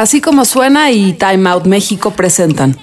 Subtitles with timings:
[0.00, 2.74] Así como suena y Time Out México presentan.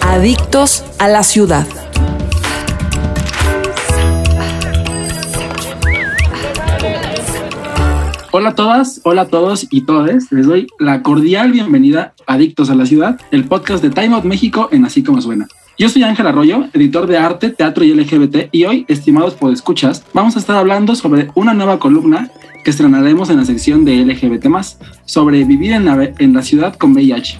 [0.00, 1.66] Adictos a la ciudad.
[8.30, 10.32] Hola a todas, hola a todos y todas.
[10.32, 14.24] Les doy la cordial bienvenida a Adictos a la Ciudad, el podcast de Time Out
[14.24, 15.46] México en Así Como Suena.
[15.76, 20.36] Yo soy Ángel Arroyo, editor de arte, teatro y LGBT, y hoy, estimados podescuchas, vamos
[20.36, 22.30] a estar hablando sobre una nueva columna
[22.62, 24.46] que estrenaremos en la sección de LGBT,
[25.04, 27.38] sobre vivir en la, en la ciudad con VIH.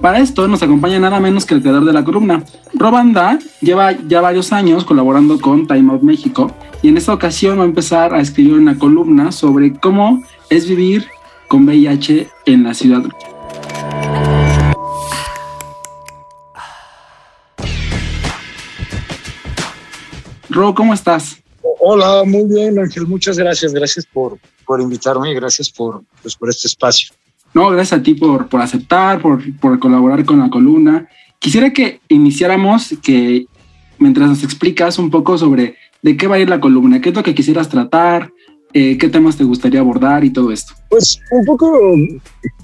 [0.00, 2.42] Para esto nos acompaña nada menos que el creador de la columna.
[2.72, 6.50] Robanda lleva ya varios años colaborando con Time Out México
[6.80, 11.06] y en esta ocasión va a empezar a escribir una columna sobre cómo es vivir
[11.48, 13.02] con VIH en la ciudad.
[20.48, 21.42] Ro, ¿cómo estás?
[21.82, 23.06] Hola, muy bien, Ángel.
[23.06, 23.72] Muchas gracias.
[23.72, 27.14] Gracias por, por invitarme y gracias por, pues, por este espacio.
[27.54, 31.08] No, gracias a ti por, por aceptar, por, por colaborar con la columna.
[31.38, 33.46] Quisiera que iniciáramos, que
[33.98, 37.14] mientras nos explicas un poco sobre de qué va a ir la columna, qué es
[37.14, 38.30] lo que quisieras tratar,
[38.72, 40.74] eh, qué temas te gustaría abordar y todo esto.
[40.90, 41.94] Pues un poco,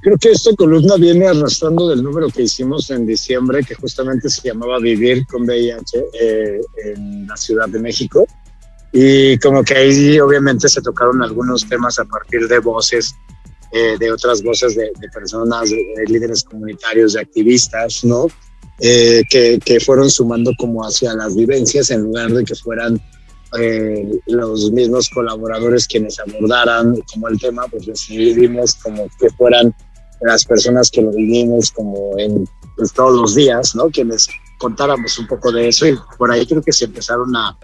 [0.02, 4.48] creo que esta columna viene arrastrando del número que hicimos en diciembre, que justamente se
[4.48, 8.26] llamaba Vivir con VIH eh, en la Ciudad de México.
[8.98, 13.14] Y como que ahí obviamente se tocaron algunos temas a partir de voces,
[13.72, 18.26] eh, de otras voces de, personas, de, líderes comunitarios, de activistas, ¿no?
[18.78, 23.00] que, que fueron sumando como hacia las vivencias en lugar de que fueran
[23.58, 29.74] eh, los mismos colaboradores quienes abordaran como el tema, pues decidimos como que fueran
[30.22, 33.88] las personas que lo vivimos como en pues, todos los días, ¿no?
[33.88, 37.56] Quienes contáramos un poco de eso y por ahí creo que se empezaron a,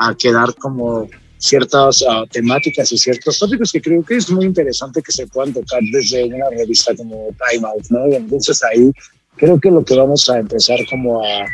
[0.00, 5.02] a quedar como ciertas uh, temáticas y ciertos tópicos que creo que es muy interesante
[5.02, 8.08] que se puedan tocar desde una revista como Time Out, ¿no?
[8.08, 8.92] Y entonces ahí
[9.36, 11.46] creo que lo que vamos a empezar como a,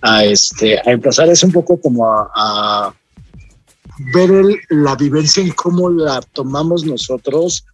[0.00, 2.94] a este, a empezar es un poco como a, a
[4.14, 4.30] ver
[4.70, 7.66] la vivencia en cómo la tomamos nosotros,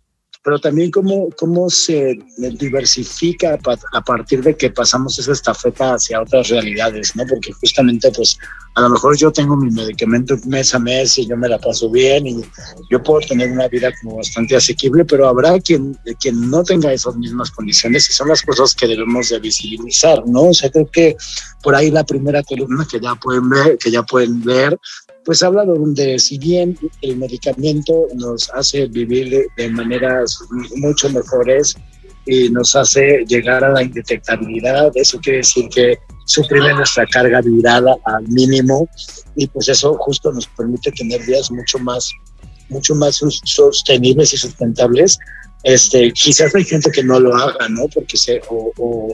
[0.43, 3.59] pero también cómo, cómo se diversifica
[3.93, 7.25] a partir de que pasamos esa estafeta hacia otras realidades, ¿no?
[7.27, 8.39] Porque justamente, pues,
[8.75, 11.91] a lo mejor yo tengo mi medicamento mes a mes y yo me la paso
[11.91, 12.43] bien y
[12.91, 17.17] yo puedo tener una vida como bastante asequible, pero habrá quien, quien no tenga esas
[17.17, 20.45] mismas condiciones y son las cosas que debemos de visibilizar, ¿no?
[20.45, 21.17] O sea, creo que
[21.63, 24.79] por ahí la primera columna que ya pueden ver, que ya pueden ver
[25.25, 30.39] pues habla donde si bien el medicamento nos hace vivir de, maneras
[30.77, 31.77] mucho mejores
[32.27, 37.89] y nos hace llegar a la indetectabilidad, eso quiere decir que suprime nuestra carga viral
[38.05, 38.89] al mínimo
[39.37, 42.11] y pues eso justo nos permite tener días mucho más
[42.69, 45.19] mucho más sostenibles y sustentables.
[45.65, 47.89] Este, quizás hay gente que no lo haga, ¿no?
[47.89, 49.13] Porque se, o o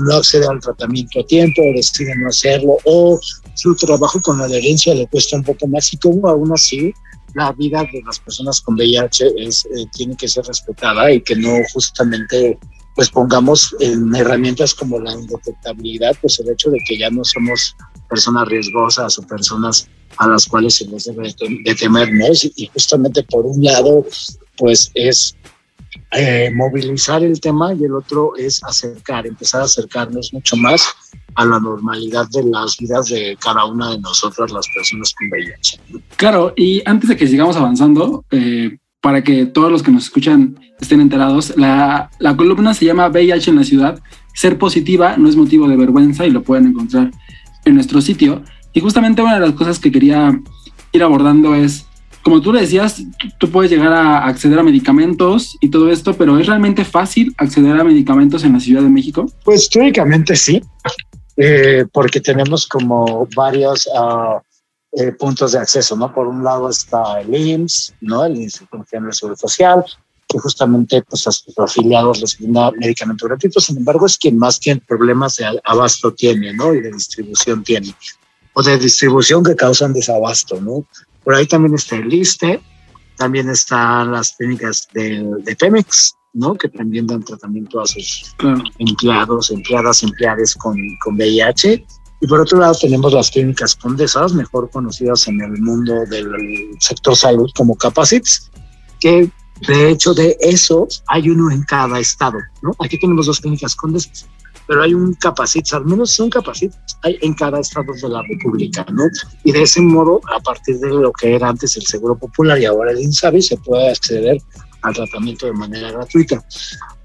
[0.00, 3.18] no accede al tratamiento a tiempo, o decide no hacerlo, o
[3.54, 6.92] su trabajo con la adherencia le cuesta un poco más y como aún así
[7.34, 11.36] la vida de las personas con VIH es, eh, tiene que ser respetada y que
[11.36, 12.58] no justamente
[12.94, 17.76] pues pongamos en herramientas como la indetectabilidad, pues el hecho de que ya no somos
[18.08, 19.86] personas riesgosas o personas
[20.16, 21.34] a las cuales se les debe
[21.64, 22.26] de temer, ¿no?
[22.56, 24.06] Y justamente por un lado,
[24.56, 25.36] pues es
[26.12, 30.88] eh, movilizar el tema y el otro es acercar, empezar a acercarnos mucho más
[31.34, 35.80] a la normalidad de las vidas de cada una de nosotras, las personas con VIH.
[36.16, 40.58] Claro, y antes de que sigamos avanzando, eh, para que todos los que nos escuchan
[40.80, 44.02] estén enterados, la, la columna se llama VIH en la ciudad.
[44.34, 47.10] Ser positiva no es motivo de vergüenza y lo pueden encontrar
[47.64, 48.42] en nuestro sitio.
[48.72, 50.38] Y justamente una de las cosas que quería
[50.92, 51.86] ir abordando es
[52.26, 53.04] como tú decías,
[53.38, 57.78] tú puedes llegar a acceder a medicamentos y todo esto, pero ¿es realmente fácil acceder
[57.78, 59.26] a medicamentos en la Ciudad de México?
[59.44, 60.60] Pues teóricamente sí,
[61.36, 64.40] eh, porque tenemos como varios uh,
[65.16, 66.12] puntos de acceso, ¿no?
[66.12, 68.24] Por un lado está el IMSS, ¿no?
[68.24, 69.84] El Instituto Nacional de Seguridad Social,
[70.26, 74.58] que justamente pues, a sus afiliados les brinda medicamentos gratuitos, sin embargo es quien más
[74.58, 76.74] tiene problemas de abasto tiene, ¿no?
[76.74, 77.94] Y de distribución tiene,
[78.52, 80.84] o de distribución que causan desabasto, ¿no?
[81.26, 82.62] Por ahí también está el ISTE,
[83.16, 86.54] también están las clínicas de, de Pemex, ¿no?
[86.54, 88.36] Que también dan tratamiento a sus
[88.78, 91.84] empleados, empleadas, empleados con, con VIH.
[92.20, 96.30] Y por otro lado tenemos las clínicas condesas, mejor conocidas en el mundo del
[96.78, 98.48] sector salud como Capacits,
[99.00, 99.28] que
[99.66, 102.70] de hecho de eso hay uno en cada estado, ¿no?
[102.78, 104.28] Aquí tenemos dos clínicas condesas
[104.66, 106.72] pero hay un capacit, al menos un capacit
[107.02, 109.04] hay en cada estado de la República, ¿no?
[109.44, 112.64] Y de ese modo, a partir de lo que era antes el Seguro Popular y
[112.64, 114.38] ahora el INSABI, se puede acceder
[114.82, 116.42] al tratamiento de manera gratuita.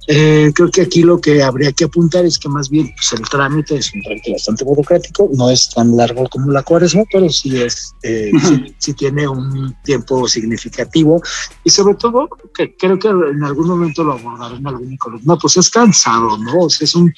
[0.07, 3.29] Eh, creo que aquí lo que habría que apuntar es que más bien pues, el
[3.29, 7.61] trámite es un trámite bastante burocrático, no es tan largo como la cuaresma, pero sí
[7.61, 8.31] es, eh,
[8.79, 11.21] sí, tiene un tiempo significativo
[11.63, 15.57] y sobre todo, que creo que en algún momento lo abordaré en algún columna, pues
[15.57, 16.61] es cansado, ¿no?
[16.61, 17.13] O sea, es un,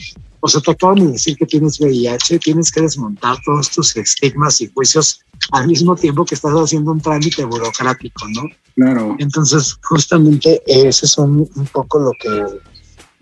[0.45, 4.59] o sea, te acaban de decir que tienes VIH, tienes que desmontar todos tus estigmas
[4.59, 5.21] y juicios
[5.53, 8.41] al mismo tiempo que estás haciendo un trámite burocrático, ¿no?
[8.75, 9.15] Claro.
[9.19, 12.45] Entonces, justamente ese es un, un poco lo que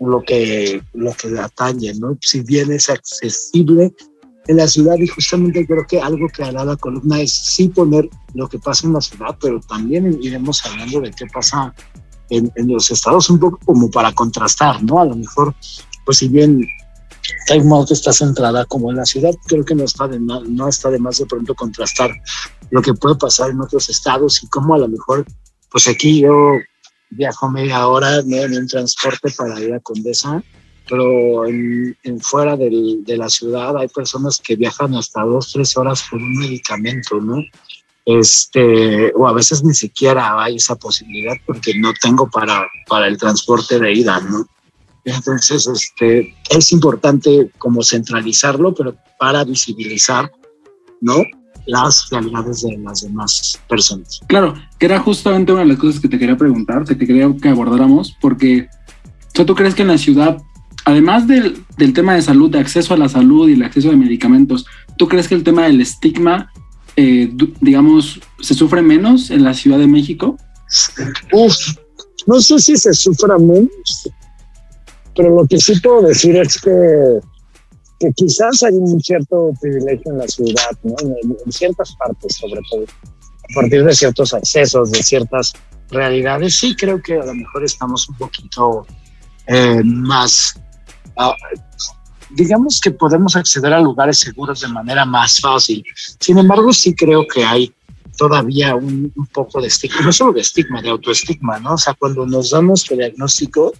[0.00, 2.18] lo que, lo que atañe, ¿no?
[2.20, 3.94] Si bien es accesible
[4.48, 8.10] en la ciudad y justamente creo que algo que hará la columna es sí poner
[8.34, 11.72] lo que pasa en la ciudad, pero también iremos hablando de qué pasa
[12.30, 14.98] en, en los estados un poco como para contrastar, ¿no?
[14.98, 15.54] A lo mejor,
[16.04, 16.66] pues si bien
[17.46, 20.68] Time Out está centrada como en la ciudad, creo que no está, de, no, no
[20.68, 22.10] está de más de pronto contrastar
[22.70, 25.24] lo que puede pasar en otros estados y cómo a lo mejor,
[25.70, 26.54] pues aquí yo
[27.10, 30.42] viajo media hora en un transporte para ir a Condesa,
[30.88, 36.04] pero en, fuera del, de la ciudad hay personas que viajan hasta dos, tres horas
[36.10, 37.42] por un medicamento, ¿no?
[38.04, 43.16] Este, o a veces ni siquiera hay esa posibilidad porque no tengo para, para el
[43.16, 44.46] transporte de ida, ¿no?
[45.04, 50.30] Entonces, este, es importante como centralizarlo, pero para visibilizar,
[51.00, 51.22] ¿no?
[51.66, 54.20] las realidades de las demás personas.
[54.26, 57.32] Claro, que era justamente una de las cosas que te quería preguntar, que te quería
[57.40, 58.68] que abordáramos, porque
[59.32, 60.38] ¿tú crees que en la ciudad,
[60.84, 63.96] además del, del, tema de salud, de acceso a la salud y el acceso a
[63.96, 64.66] medicamentos,
[64.98, 66.52] ¿tú crees que el tema del estigma,
[66.96, 70.36] eh, digamos, se sufre menos en la Ciudad de México?
[71.32, 71.56] Uf,
[72.26, 74.10] no sé si se sufra menos,
[75.14, 77.20] pero lo que sí puedo decir es que
[78.02, 80.94] que quizás hay un cierto privilegio en la ciudad, ¿no?
[81.00, 85.52] en, ciertas partes sobre todo, a partir de ciertos accesos, de ciertas
[85.88, 88.86] realidades, sí creo que a lo mejor estamos un poquito
[89.46, 90.60] eh, más,
[91.16, 91.32] uh,
[92.30, 95.84] digamos que podemos acceder a lugares seguros de manera más fácil.
[96.18, 97.72] Sin embargo, sí creo que hay
[98.16, 101.74] todavía un, un poco de estigma, no solo de estigma, de autoestigma, ¿no?
[101.74, 103.72] O sea, cuando nos damos el diagnóstico,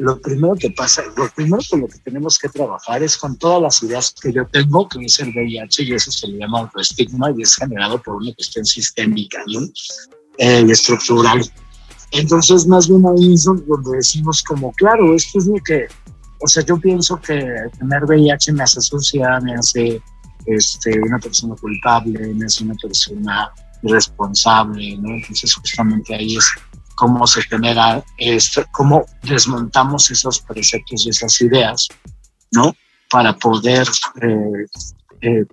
[0.00, 3.60] lo primero que pasa, lo primero con lo que tenemos que trabajar es con todas
[3.60, 7.30] las ideas que yo tengo, que es el VIH, y eso se le llama autoestigma
[7.36, 9.60] y es generado por una cuestión sistémica ¿no?
[10.38, 11.40] Eh, y estructural.
[12.12, 15.86] Entonces, más bien ahí es donde decimos como, claro, esto es lo que,
[16.40, 17.38] o sea, yo pienso que
[17.78, 20.02] tener VIH me hace sucia, me hace
[20.46, 23.52] este, una persona culpable, me hace una persona
[23.82, 25.10] irresponsable, ¿no?
[25.10, 26.50] Entonces, justamente ahí es
[27.00, 31.88] cómo se genera esto, cómo desmontamos esos preceptos y esas ideas,
[32.52, 32.76] ¿no?
[33.08, 33.88] Para poder
[34.20, 34.66] eh,
[35.22, 35.46] eh,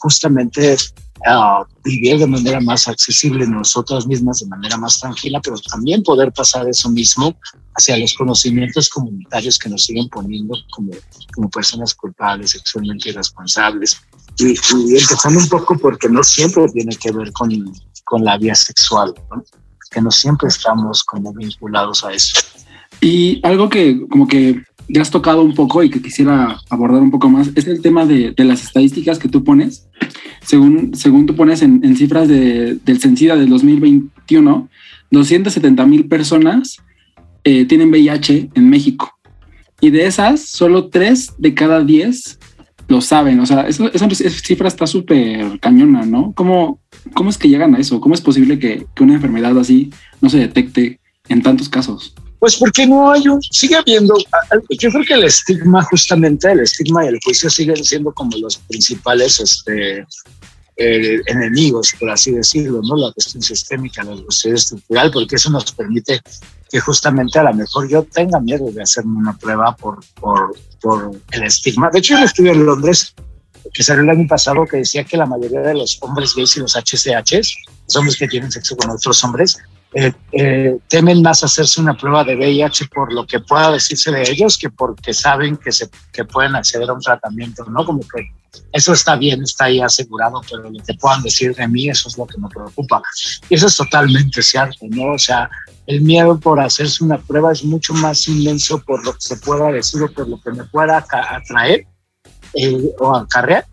[0.00, 6.02] justamente uh, vivir de manera más accesible nosotras mismas, de manera más tranquila, pero también
[6.02, 7.38] poder pasar eso mismo
[7.76, 10.90] hacia los conocimientos comunitarios que nos siguen poniendo como,
[11.32, 13.96] como personas culpables, sexualmente irresponsables.
[14.38, 17.48] Y, y empezando un poco porque no siempre tiene que ver con,
[18.02, 19.44] con la vía sexual, ¿no?
[19.92, 22.34] Que no siempre estamos como vinculados a eso.
[23.00, 27.10] Y algo que como que ya has tocado un poco y que quisiera abordar un
[27.10, 29.86] poco más es el tema de, de las estadísticas que tú pones.
[30.44, 34.68] Según, según tú pones en, cifras de, del Censida del 2021,
[35.10, 36.78] 270 mil personas
[37.44, 39.18] eh, tienen VIH en México.
[39.80, 42.38] Y de esas, solo 3 de cada 10
[42.92, 43.40] lo saben.
[43.40, 46.32] O sea, esa, esa cifra está súper cañona, ¿no?
[46.36, 46.80] ¿Cómo,
[47.14, 48.00] ¿Cómo es que llegan a eso?
[48.00, 52.14] ¿Cómo es posible que, que, una enfermedad así no se detecte en tantos casos?
[52.38, 54.14] Pues porque no hay un, sigue habiendo,
[54.78, 58.58] yo creo que el estigma, justamente el estigma y el juicio siguen siendo como los
[58.58, 60.04] principales este,
[60.82, 62.96] eh, enemigos, por así decirlo, ¿no?
[62.96, 66.20] La cuestión sistémica, la cuestión estructural, porque eso nos permite
[66.70, 71.42] que justamente a lo mejor yo tenga miedo de hacerme una prueba por, por, el
[71.44, 71.90] estigma.
[71.90, 73.14] De hecho, yo estuve en Londres
[73.72, 76.60] que salió el año pasado que decía que la mayoría de los hombres gays y
[76.60, 79.58] los HCHs, los hombres que tienen sexo con otros hombres,
[79.94, 84.22] eh, eh, temen más hacerse una prueba de VIH por lo que pueda decirse de
[84.22, 87.84] ellos que porque saben que, se, que pueden acceder a un tratamiento, ¿no?
[87.84, 88.32] Como que
[88.72, 92.16] eso está bien, está ahí asegurado, pero lo que puedan decir de mí, eso es
[92.16, 93.02] lo que me preocupa.
[93.50, 95.12] Y eso es totalmente cierto, ¿no?
[95.12, 95.50] O sea,
[95.86, 99.70] el miedo por hacerse una prueba es mucho más inmenso por lo que se pueda
[99.72, 101.86] decir o por lo que me pueda atraer
[102.54, 103.66] eh, o acarrear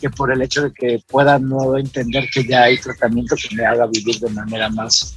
[0.00, 3.64] que por el hecho de que pueda no entender que ya hay tratamiento que me
[3.64, 5.16] haga vivir de manera más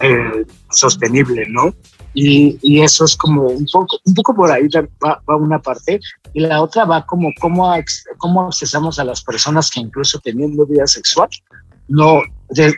[0.00, 1.74] eh, sostenible, ¿no?
[2.14, 4.68] Y, y, eso es como un poco, un poco por ahí
[5.04, 5.98] va, va, una parte
[6.32, 7.74] y la otra va como cómo,
[8.18, 11.28] cómo accesamos a las personas que incluso teniendo vida sexual
[11.88, 12.22] no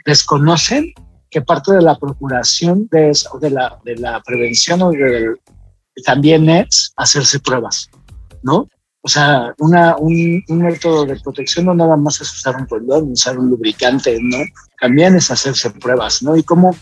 [0.06, 0.92] desconocen
[1.30, 5.34] que parte de la procuración de, eso, de, la, de la prevención o de,
[6.04, 7.90] también es hacerse pruebas,
[8.42, 8.68] ¿no?
[9.02, 13.12] O sea, una, un, un, método de protección no nada más es usar un condón,
[13.12, 14.38] usar un lubricante, ¿no?
[14.80, 16.36] También es hacerse pruebas, ¿no?
[16.36, 16.74] Y cómo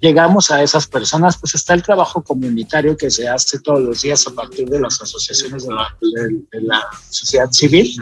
[0.00, 4.26] llegamos a esas personas, pues está el trabajo comunitario que se hace todos los días
[4.26, 7.94] a partir de las asociaciones de la, de, la sociedad civil,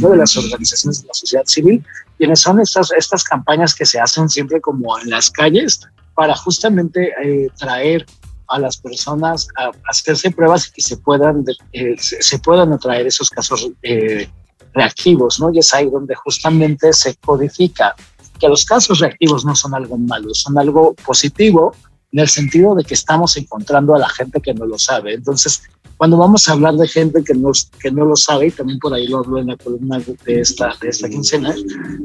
[0.00, 0.10] ¿no?
[0.10, 1.84] de las organizaciones de la sociedad civil,
[2.16, 5.80] quienes son estas, estas campañas que se hacen siempre como en las calles
[6.14, 8.06] para justamente eh, traer
[8.48, 13.30] a las personas a, hacerse pruebas y que se puedan, eh, se, puedan atraer esos
[13.30, 14.28] casos eh,
[14.74, 15.50] reactivos, ¿no?
[15.52, 17.94] Y es ahí donde justamente se codifica
[18.42, 21.76] que los casos reactivos no son algo malo, son algo positivo
[22.10, 25.14] en el sentido de que estamos encontrando a la gente que no lo sabe.
[25.14, 25.62] Entonces,
[25.96, 28.92] cuando vamos a hablar de gente que no, que no lo sabe, y también por
[28.92, 31.54] ahí lo hablo en la columna de esta, de esta quincena,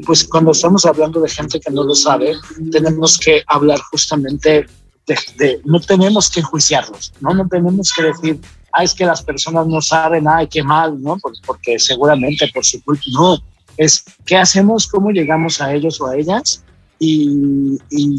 [0.05, 2.35] pues cuando estamos hablando de gente que no lo sabe,
[2.71, 4.67] tenemos que hablar justamente
[5.07, 7.33] de, no tenemos que enjuiciarlos, ¿no?
[7.33, 8.39] No tenemos que decir,
[8.73, 11.17] ah, es que las personas no saben, ay, qué mal, ¿no?
[11.17, 13.41] Porque, porque seguramente por su culpa, no
[13.77, 16.63] es qué hacemos, cómo llegamos a ellos o a ellas
[16.99, 17.77] y,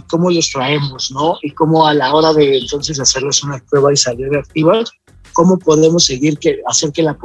[0.09, 1.37] cómo los traemos, ¿no?
[1.43, 4.93] Y cómo a la hora de entonces hacerles una prueba y salir activos,
[5.33, 7.17] cómo podemos seguir que hacer que la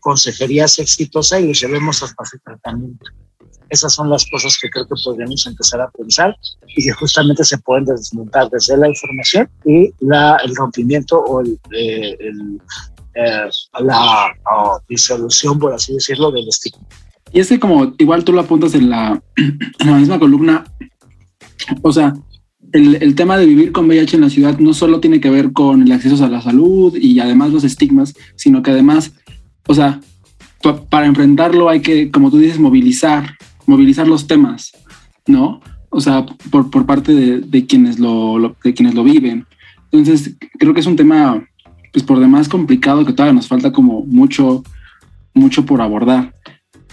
[0.00, 3.04] consejería sea exitosa y los llevemos hasta su tratamiento.
[3.68, 6.36] Esas son las cosas que creo que podríamos empezar a pensar
[6.68, 11.56] y que justamente se pueden desmontar desde la información y la, el rompimiento o eh,
[11.72, 14.32] eh, la
[14.88, 16.86] disolución, por así decirlo, del estigma.
[17.32, 19.22] Y es que como igual tú lo apuntas en la,
[19.84, 20.64] misma columna,
[21.82, 22.14] o sea,
[22.72, 25.82] el, tema de vivir con VIH en la ciudad no solo tiene que ver con
[25.82, 29.12] el acceso a la salud y además los estigmas, sino que además,
[29.66, 30.00] o sea,
[30.90, 34.72] para enfrentarlo hay que, como tú dices, movilizar, movilizar los temas,
[35.26, 35.60] ¿no?
[35.90, 39.46] O sea, por, por parte de, de quienes lo, de quienes lo viven.
[39.92, 41.46] Entonces, creo que es un tema,
[41.92, 44.62] pues por demás complicado que todavía nos falta como mucho,
[45.32, 46.34] mucho por abordar.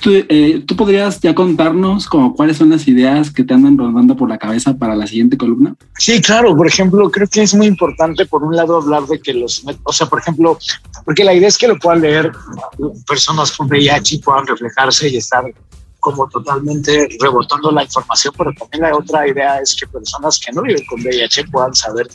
[0.05, 4.27] Eh, ¿Tú, podrías ya contarnos como cuáles son las ideas que te andan rondando por
[4.27, 5.75] la cabeza para la siguiente columna?
[5.97, 6.55] Sí, claro.
[6.55, 9.93] Por ejemplo, creo que es muy importante, por un lado, hablar de que los, o
[9.93, 10.57] sea, por ejemplo,
[11.05, 12.31] porque la idea es que lo puedan leer
[13.07, 15.45] personas con VIH y puedan reflejarse y estar
[15.99, 20.61] como totalmente rebotando la información, pero también la otra idea es que personas que no
[20.61, 22.09] viven con VIH puedan saber,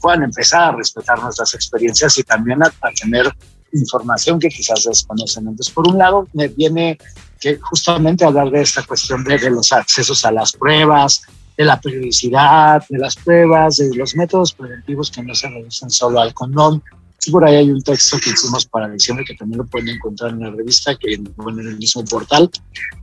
[0.00, 3.32] puedan empezar a respetar nuestras experiencias y también a, a tener
[3.72, 5.48] información que quizás desconocen.
[5.48, 6.98] Entonces, por un lado, me viene
[7.40, 11.22] que justamente hablar de esta cuestión de, los accesos a las pruebas,
[11.56, 16.20] de la periodicidad de las pruebas, de los métodos preventivos que no se reducen solo
[16.20, 16.82] al condón.
[17.30, 20.40] Por ahí hay un texto que hicimos para diciembre que también lo pueden encontrar en
[20.40, 22.50] la revista, que bueno, en el mismo portal,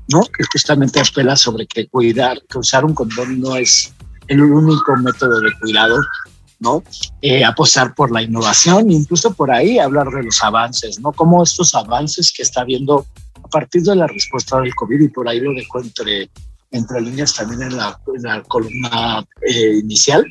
[0.10, 0.22] ¿no?
[0.24, 3.94] Que justamente apela sobre que cuidar, que usar un condón no es
[4.28, 6.02] el único método de cuidado,
[6.60, 6.84] ¿no?
[7.22, 11.12] Eh, apostar por la innovación, incluso por ahí hablar de los avances, ¿no?
[11.12, 13.06] Como estos avances que está viendo
[13.44, 16.30] a partir de la respuesta del COVID, y por ahí lo dejo entre,
[16.72, 18.00] entre líneas también en la,
[18.48, 20.26] columna eh, inicial,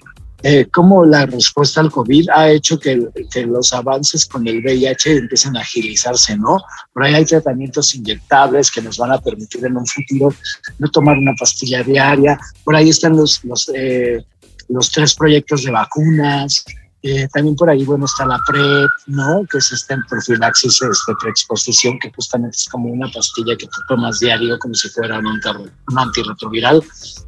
[0.45, 5.17] eh, cómo la respuesta al COVID ha hecho que, que, los avances con el VIH
[5.17, 6.63] empiecen a agilizarse, ¿no?
[6.93, 10.33] Por ahí hay tratamientos inyectables que nos van a permitir en un futuro
[10.79, 12.39] no tomar una pastilla diaria.
[12.63, 14.25] Por ahí están los, los eh,
[14.69, 16.65] los tres proyectos de vacunas.
[17.03, 19.47] Eh, también por ahí, bueno, está la PrEP, ¿no?
[19.51, 24.19] Que es esta profilaxis, este, preexposición, que justamente es como una pastilla que tú tomas
[24.19, 26.83] diario como si fuera un, un antirretroviral.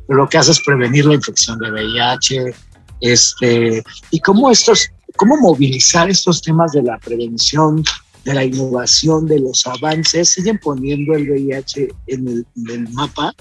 [0.06, 2.54] Pero lo que hace es prevenir la infección de VIH.
[3.00, 7.84] Este, y cómo estos, cómo movilizar estos temas de la prevención,
[8.24, 13.34] de la innovación, de los avances, siguen poniendo el VIH en el mapa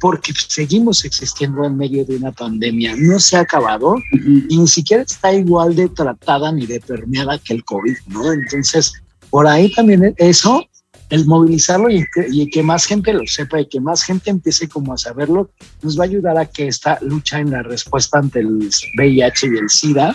[0.00, 2.94] porque seguimos existiendo en medio de una pandemia.
[2.96, 7.54] No se ha acabado y ni siquiera está igual de tratada ni de permeada que
[7.54, 8.32] el COVID, ¿no?
[8.32, 8.92] Entonces,
[9.30, 10.64] por ahí también eso,
[11.10, 12.06] el movilizarlo y
[12.50, 15.50] que, más gente lo sepa y que más gente empiece como a saberlo,
[15.82, 19.58] nos va a ayudar a que esta lucha en la respuesta ante el VIH y
[19.58, 20.14] el SIDA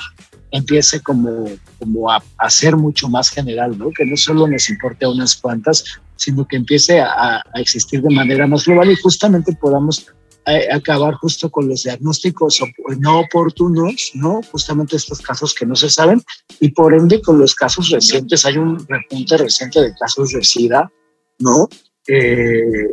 [0.51, 3.89] empiece como, como a, a, ser mucho más general, ¿no?
[3.89, 5.84] Que no solo nos importe a unas cuantas,
[6.15, 10.05] sino que empiece a, existir de manera más global y justamente podamos
[10.46, 12.60] eh, acabar justo con los diagnósticos
[13.00, 14.41] no oportunos, ¿no?
[14.51, 16.22] Justamente estos casos que no se saben
[16.60, 20.91] y por ende con los casos recientes, hay un repunte reciente de casos de SIDA,
[21.39, 21.70] ¿no?
[22.08, 22.89] Eh,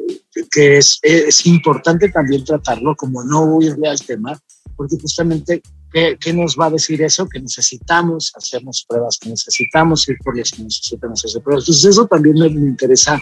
[0.53, 4.41] que es, es importante también tratarlo como no huirle al tema,
[4.77, 5.61] porque justamente
[5.93, 7.29] ¿Qué, ¿Qué, nos va a decir eso?
[7.29, 11.65] Que necesitamos hacernos pruebas, que necesitamos ir por los que necesitamos hacer pruebas.
[11.65, 13.21] Entonces eso también me interesa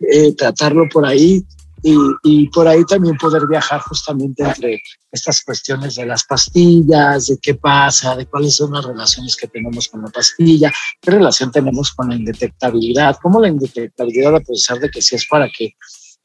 [0.00, 1.44] eh, tratarlo por ahí
[1.82, 4.80] y, y, por ahí también poder viajar justamente entre
[5.12, 9.88] estas cuestiones de las pastillas, de qué pasa, de cuáles son las relaciones que tenemos
[9.88, 14.90] con la pastilla, qué relación tenemos con la indetectabilidad, cómo la indetectabilidad, a pesar de
[14.90, 15.76] que sí es para que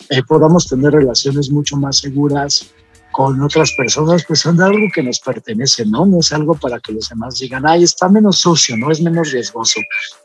[0.10, 2.72] eh, podamos tener relaciones mucho más seguras
[3.12, 6.06] con otras personas, pues son algo que nos pertenece, ¿no?
[6.06, 9.32] No es algo para que los demás digan, ay, está menos sucio, no es menos
[9.32, 9.80] riesgoso.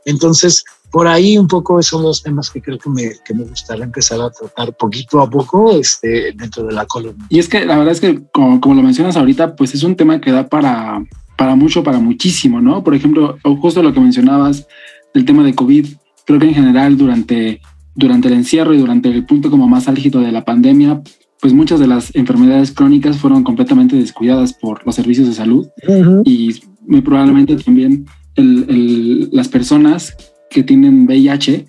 [0.04, 3.84] Entonces, por ahí un poco son los temas que creo que me, que me gustaría
[3.84, 7.26] empezar a tratar poquito a poco este, dentro de la columna.
[7.28, 9.96] Y es que la verdad es que, como, como lo mencionas ahorita, pues es un
[9.96, 11.04] tema que da para,
[11.36, 12.82] para mucho, para muchísimo, ¿no?
[12.82, 14.66] Por ejemplo, justo lo que mencionabas
[15.12, 15.86] del tema de COVID,
[16.24, 17.60] creo que en general durante,
[17.94, 21.02] durante el encierro y durante el punto como más álgido de la pandemia,
[21.40, 25.92] pues muchas de las enfermedades crónicas fueron completamente descuidadas por los servicios de salud uh
[25.92, 26.22] -huh.
[26.24, 30.16] y muy probablemente también el, el, las personas
[30.50, 31.66] que tienen VIH,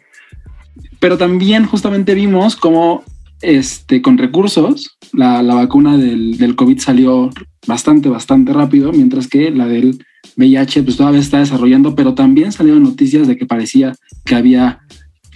[1.00, 3.03] pero también justamente vimos cómo
[3.41, 7.29] este, con recursos la, la vacuna del, del, COVID salió
[7.67, 10.03] bastante, bastante rápido, mientras que la del
[10.38, 13.93] VIH pues todavía está desarrollando, pero también salieron noticias de que parecía
[14.25, 14.79] que había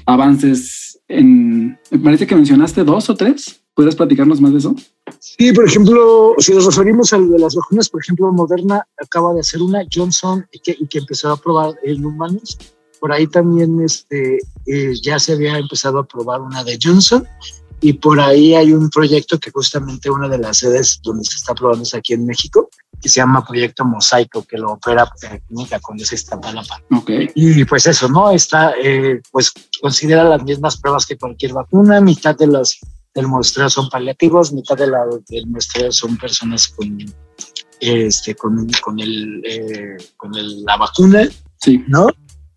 [0.06, 3.61] avances en, me parece que mencionaste dos o tres.
[3.74, 4.76] ¿Puedes platicarnos más de eso?
[5.20, 9.40] Sí, por ejemplo, si nos referimos a de las vacunas, por ejemplo, Moderna acaba de
[9.40, 12.58] hacer una, Johnson, y que, y que empezó a probar en humanos.
[13.00, 17.26] Por ahí también este, eh, ya se había empezado a probar una de Johnson.
[17.84, 21.56] Y por ahí hay un proyecto que justamente una de las sedes donde se está
[21.56, 22.70] probando es aquí en México,
[23.02, 25.12] que se llama Proyecto Mosaico, que lo opera
[25.48, 26.80] Clínica Condesa Iztapalapa.
[26.92, 27.32] Okay.
[27.34, 28.30] Y pues eso, ¿no?
[28.30, 29.52] Está, eh, pues
[29.82, 32.80] considera las mismas pruebas que cualquier vacuna, mitad de las
[33.14, 36.98] del muestreo son paliativos, mitad de la, del muestreo son personas con,
[37.80, 41.28] este, con, con, el, eh, con el, la vacuna,
[41.62, 41.84] sí.
[41.88, 42.08] ¿no?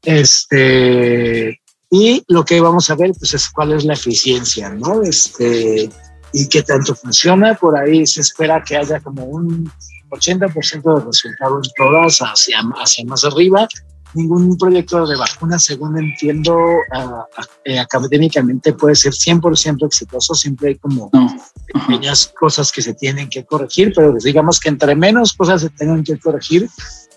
[0.02, 5.02] Este, y lo que vamos a ver pues es cuál es la eficiencia, ¿no?
[5.02, 5.88] Este,
[6.32, 7.54] y qué tanto funciona.
[7.54, 9.70] Por ahí se espera que haya como un
[10.10, 13.68] 80% de resultado en todas hacia, hacia más arriba
[14.14, 21.10] ningún proyecto de vacuna, según entiendo, uh, académicamente puede ser 100% exitoso, siempre hay como
[21.12, 21.36] no.
[21.72, 26.04] pequeñas cosas que se tienen que corregir, pero digamos que entre menos cosas se tengan
[26.04, 26.68] que corregir,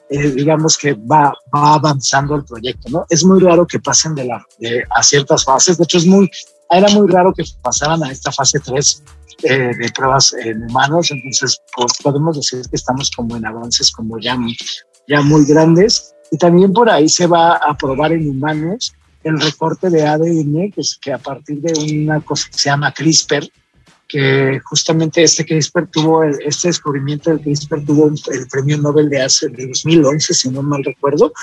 [0.09, 3.05] eh, digamos que va, va avanzando el proyecto, ¿no?
[3.09, 6.29] Es muy raro que pasen de la, de, a ciertas fases, de hecho es muy,
[6.69, 9.03] era muy raro que pasaran a esta fase 3
[9.43, 14.17] eh, de pruebas en humanos, entonces pues, podemos decir que estamos como en avances como
[14.19, 14.37] ya,
[15.07, 19.89] ya muy grandes y también por ahí se va a probar en humanos el recorte
[19.89, 23.49] de ADN, que, es que a partir de una cosa que se llama CRISPR,
[24.07, 29.21] que justamente este CRISPR tuvo, el, este descubrimiento del CRISPR tuvo el premio Nobel de
[29.21, 31.33] hace de 2011, si no mal recuerdo.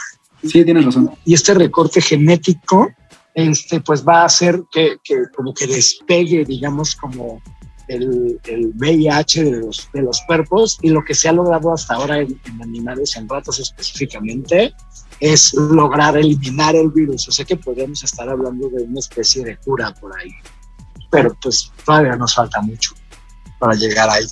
[0.42, 1.10] Sí, tienes razón.
[1.24, 2.90] Y este recorte genético,
[3.34, 7.42] este, pues va a hacer que, que como que despegue, digamos, como
[7.88, 11.94] el, el, VIH de los, de los cuerpos y lo que se ha logrado hasta
[11.94, 14.74] ahora en, en, animales, en ratas específicamente,
[15.20, 17.28] es lograr eliminar el virus.
[17.28, 20.30] O sea que podríamos estar hablando de una especie de cura por ahí.
[21.10, 22.92] Pero pues todavía nos falta mucho
[23.58, 24.24] para llegar ahí.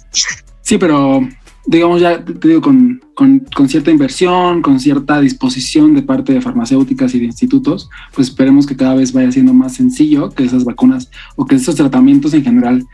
[0.63, 1.21] Sí, pero
[1.67, 6.41] digamos ya, te digo, con, con, con, cierta inversión, con cierta disposición de parte de
[6.41, 10.65] farmacéuticas y de institutos, pues esperemos que cada vez vaya siendo más sencillo que esas
[10.65, 12.85] vacunas o que esos tratamientos en general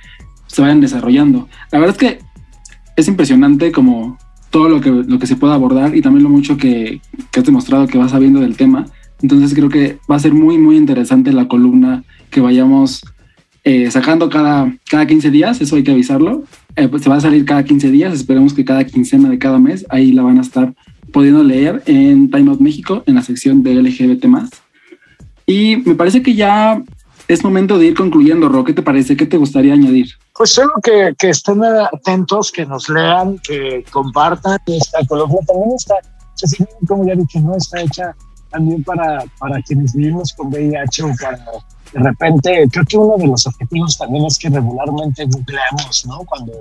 [0.48, 1.48] se vayan desarrollando.
[1.70, 2.18] La verdad es que
[2.96, 4.18] es impresionante como
[4.50, 7.46] todo lo que, lo que se puede abordar y también lo mucho que, que has
[7.46, 8.86] demostrado que vas sabiendo del tema.
[9.22, 13.02] Entonces creo que va a ser muy, muy interesante la columna que vayamos
[13.64, 16.44] eh, sacando cada, cada 15 días, eso hay que avisarlo.
[16.76, 19.58] Eh, pues se va a salir cada 15 días, esperemos que cada quincena de cada
[19.58, 20.74] mes, ahí la van a estar
[21.12, 24.26] pudiendo leer en Time Out México, en la sección de LGBT+.
[25.46, 26.82] Y me parece que ya
[27.28, 28.64] es momento de ir concluyendo, Ro.
[28.64, 29.16] ¿Qué te parece?
[29.16, 30.08] ¿Qué te gustaría añadir?
[30.34, 34.58] Pues solo que, que estén atentos, que nos lean, que compartan.
[34.66, 35.94] Esta columna también está,
[36.86, 38.14] como ya dije, no está hecha
[38.50, 41.38] también para, para quienes vivimos con VIH o para
[41.92, 46.18] de repente, creo que uno de los objetivos también es que regularmente googleamos, ¿no?
[46.26, 46.52] Cuando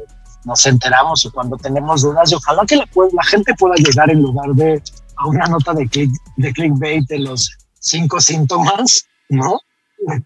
[0.45, 4.21] nos enteramos o cuando tenemos dudas y ojalá que la, la gente pueda llegar en
[4.21, 4.81] lugar de
[5.17, 9.59] a una nota de, click, de clickbait de los cinco síntomas, ¿no?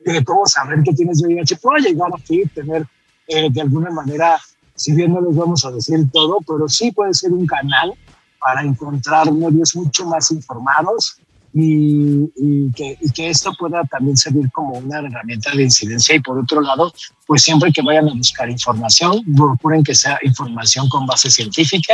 [0.06, 2.86] De cómo saber que tienes VIH, pueda llegar aquí, tener
[3.28, 4.40] eh, de alguna manera,
[4.76, 7.94] si bien no les vamos a decir todo, pero sí puede ser un canal
[8.40, 11.18] para encontrar medios mucho más informados
[11.54, 16.16] y, y, que, y, que, esto pueda también servir como una herramienta de incidencia.
[16.16, 16.94] Y por otro lado,
[17.28, 21.94] pues siempre que vayan a buscar información, procuren que sea información con base científica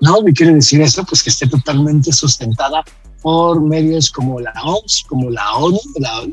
[0.00, 0.22] ¿no?
[0.24, 1.04] ¿Qué quiere decir eso?
[1.04, 2.84] Pues que esté totalmente sustentada
[3.26, 5.80] por medios como la OMS, como la ONU,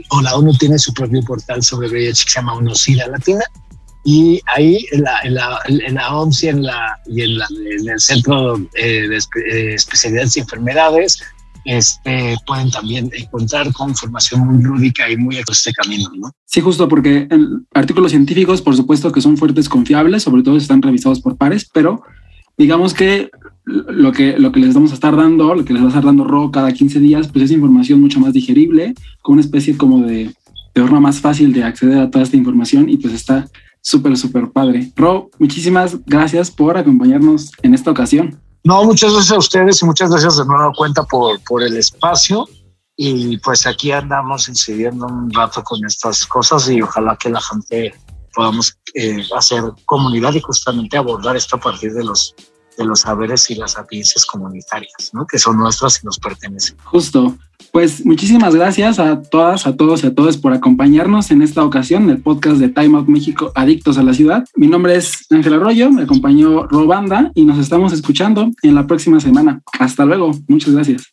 [0.09, 3.41] o la ONU tiene su propio portal sobre VIH que se llama UNOSIDA Latina,
[4.05, 7.47] y ahí en la, en la, en la OMS y en, la, y en, la,
[7.79, 11.23] en el Centro eh, de eh, Especialidades y Enfermedades
[11.65, 16.31] este, pueden también encontrar con información muy lúdica y muy este camino, ¿no?
[16.45, 20.83] Sí, justo porque en artículos científicos, por supuesto que son fuertes, confiables, sobre todo están
[20.83, 22.03] revisados por pares, pero
[22.57, 23.29] digamos que
[23.65, 26.03] lo que, lo que les vamos a estar dando, lo que les va a estar
[26.03, 29.99] dando Ro cada 15 días, pues es información mucho más digerible, con una especie como
[30.05, 30.33] de,
[30.75, 33.47] forma más fácil de acceder a toda esta información y pues está
[33.81, 34.91] súper, súper padre.
[34.95, 38.39] Ro, muchísimas gracias por acompañarnos en esta ocasión.
[38.63, 42.47] No, muchas gracias a ustedes y muchas gracias de nuevo cuenta por, por el espacio.
[42.95, 47.93] Y pues aquí andamos incidiendo un rato con estas cosas y ojalá que la gente
[48.33, 52.35] podamos eh, hacer comunidad y justamente abordar esto a partir de los
[52.77, 55.25] de los saberes y las sapiencias comunitarias, ¿no?
[55.25, 56.77] que son nuestras y nos pertenecen.
[56.83, 57.37] Justo.
[57.71, 62.03] Pues muchísimas gracias a todas, a todos y a todos por acompañarnos en esta ocasión
[62.03, 64.45] en el podcast de Time Out México Adictos a la Ciudad.
[64.55, 69.19] Mi nombre es Ángel Arroyo, me acompañó Robanda y nos estamos escuchando en la próxima
[69.19, 69.63] semana.
[69.79, 70.31] Hasta luego.
[70.47, 71.09] Muchas gracias.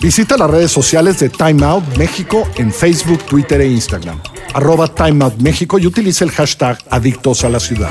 [0.00, 4.18] Visita las redes sociales de Time Out México en Facebook, Twitter e Instagram.
[4.54, 7.90] Arroba Time Out México y utiliza el hashtag Adictos a la Ciudad.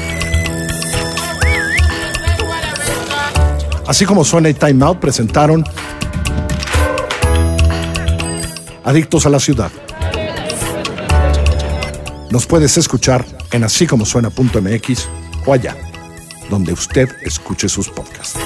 [3.85, 5.65] Así como suena y Time Out presentaron
[8.85, 9.71] Adictos a la Ciudad.
[12.31, 15.07] Nos puedes escuchar en así como suena.mx
[15.45, 15.75] o allá,
[16.49, 18.39] donde usted escuche sus podcasts.